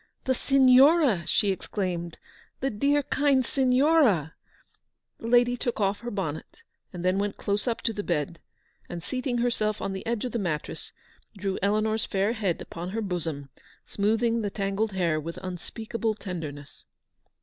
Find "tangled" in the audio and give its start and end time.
14.49-14.93